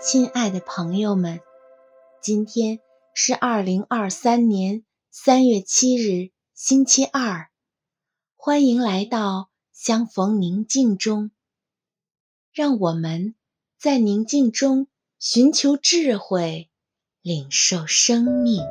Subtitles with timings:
[0.00, 1.40] 亲爱的朋友们，
[2.22, 2.78] 今天
[3.14, 7.48] 是二零二三年三月七日，星期二。
[8.36, 11.32] 欢迎来到相逢宁静中，
[12.52, 13.34] 让我们
[13.76, 14.86] 在宁静中
[15.18, 16.70] 寻求智慧，
[17.20, 18.62] 领受生命。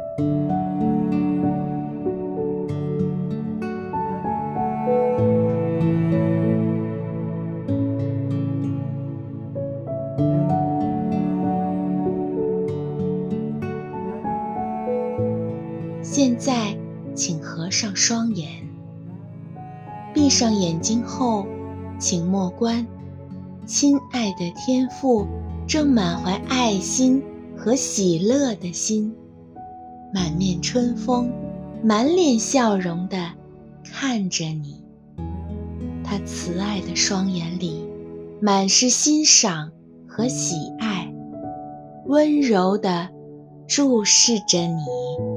[17.78, 18.50] 上双眼，
[20.12, 21.46] 闭上眼睛后，
[22.00, 22.88] 请默观，
[23.68, 25.28] 亲爱的天父
[25.68, 27.22] 正满怀爱心
[27.56, 29.14] 和喜乐的心，
[30.12, 31.32] 满面春风、
[31.84, 33.34] 满脸笑容地
[33.84, 34.84] 看着你。
[36.04, 37.88] 他慈爱的双眼里
[38.42, 39.70] 满是欣赏
[40.08, 41.14] 和喜爱，
[42.08, 43.10] 温柔地
[43.68, 45.37] 注视着你。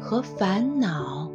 [0.00, 1.27] 和烦恼。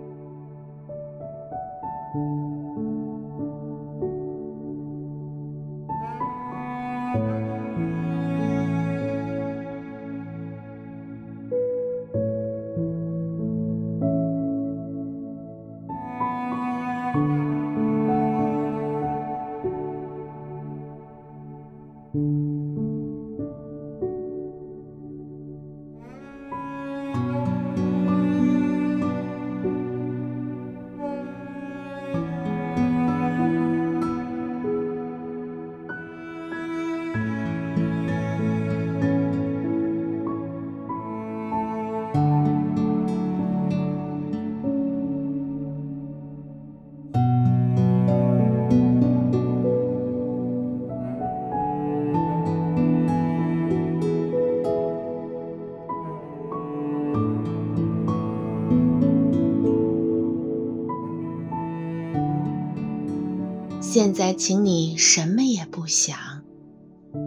[63.93, 66.17] 现在，请你什么也不想，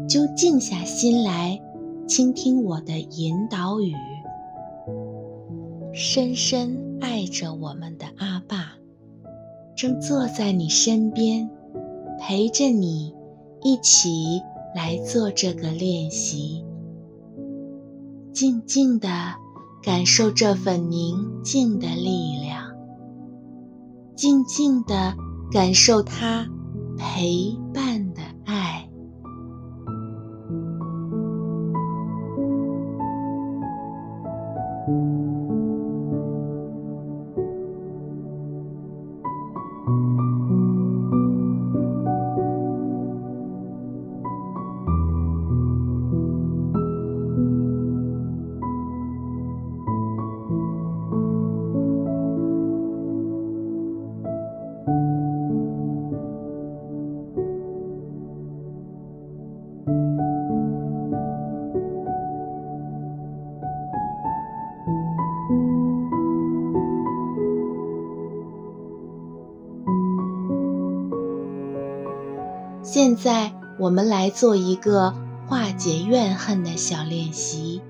[0.09, 1.63] 就静下心来，
[2.09, 3.95] 倾听我的引导语。
[5.95, 8.73] 深深爱着我们的阿爸，
[9.77, 11.49] 正坐在你身边，
[12.19, 13.15] 陪着你
[13.63, 14.43] 一起
[14.75, 16.65] 来做这个练习。
[18.33, 19.09] 静静的
[19.85, 22.75] 感受这份宁静的力量，
[24.17, 25.15] 静静的
[25.53, 26.49] 感受它。
[26.99, 28.06] 陪伴
[72.97, 75.13] 现在，我们来做一个
[75.47, 77.83] 化解怨恨的小练习。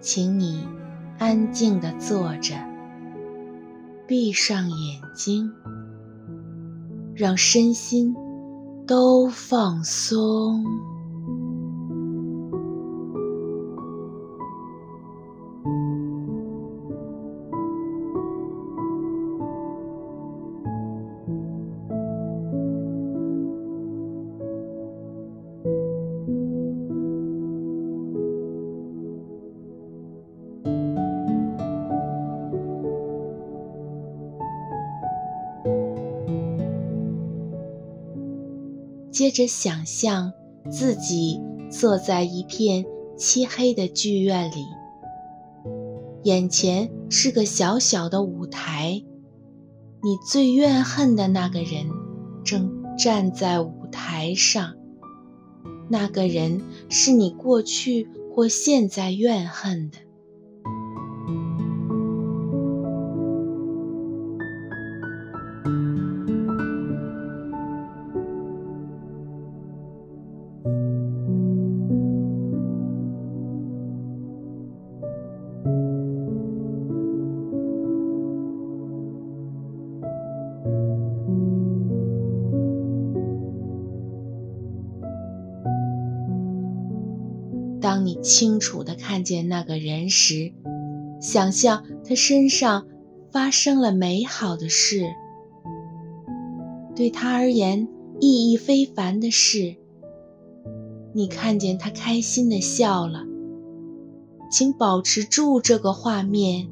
[0.00, 0.64] 请你
[1.18, 2.54] 安静地坐着，
[4.06, 5.50] 闭上眼睛，
[7.16, 8.14] 让身心
[8.86, 10.64] 都放松。
[39.14, 40.32] 接着想象
[40.68, 41.40] 自己
[41.70, 42.84] 坐在一片
[43.16, 44.66] 漆黑的剧院里，
[46.24, 49.04] 眼前是个小小的舞台，
[50.02, 51.86] 你最怨恨的那个人
[52.44, 54.74] 正站在舞台上，
[55.88, 59.98] 那个人是你过去或现在怨恨的。
[88.22, 90.52] 清楚地看见那个人时，
[91.20, 92.86] 想象他身上
[93.32, 95.06] 发生了美好的事，
[96.94, 97.88] 对他而言
[98.20, 99.76] 意义非凡的事。
[101.12, 103.24] 你看见他开心地笑了，
[104.50, 106.68] 请保持住这个画面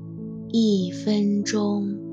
[0.50, 2.11] 一分钟。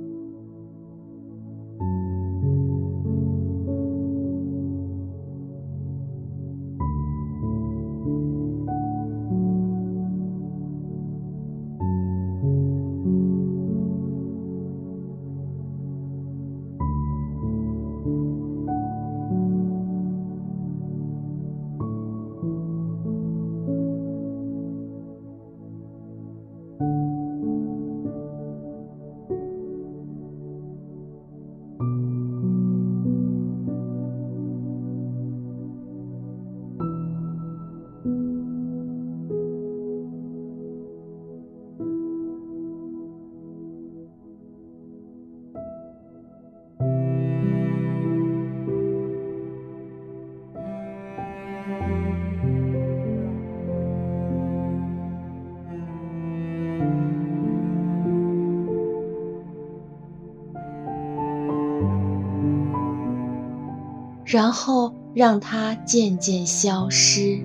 [64.29, 67.41] 然后让它渐渐消失。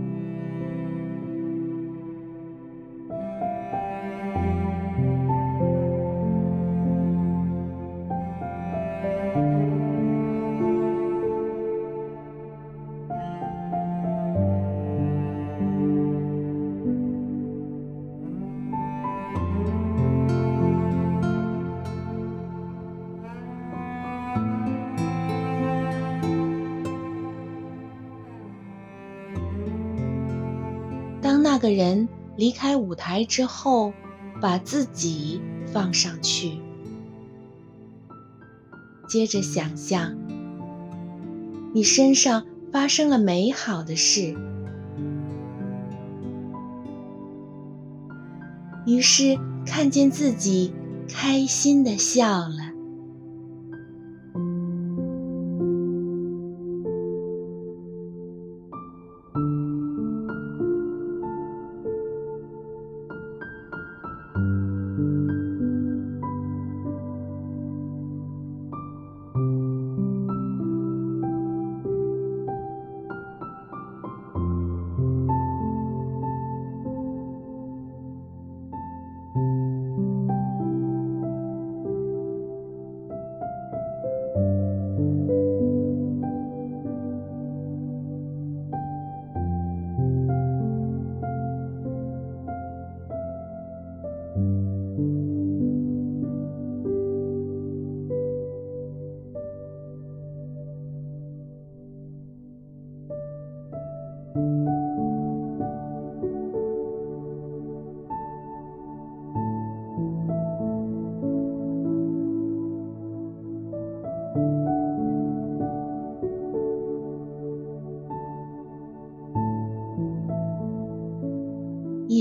[31.44, 32.08] 那个人
[32.38, 33.92] 离开舞台之后，
[34.40, 36.58] 把自己放上去，
[39.06, 40.16] 接着想象
[41.74, 44.34] 你身上发生了美好的事，
[48.86, 50.72] 于是看见自己
[51.10, 52.63] 开心的笑了。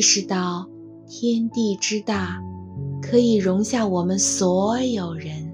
[0.03, 0.67] 识到
[1.07, 2.41] 天地之大，
[3.01, 5.53] 可以容下我们所有人。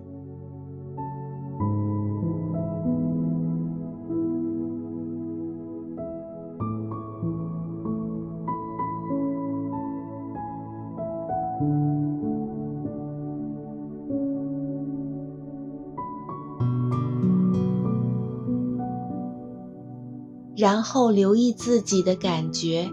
[20.57, 22.89] 然后留意自己的感觉，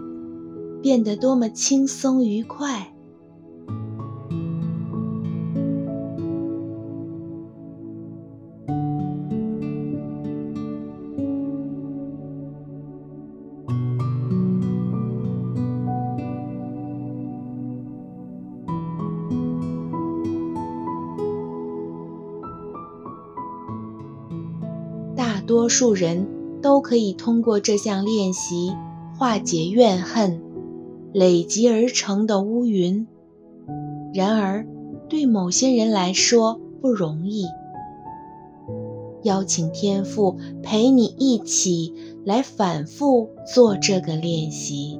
[0.81, 2.93] 变得多么轻松愉快。
[25.15, 26.37] 大多数人。
[26.61, 28.75] 都可以通过这项练习
[29.17, 30.41] 化解怨恨
[31.13, 33.07] 累积而成的乌云。
[34.13, 34.65] 然而，
[35.09, 37.45] 对某些人来说不容易。
[39.23, 44.99] 邀请天赋陪你一起来反复做这个练习。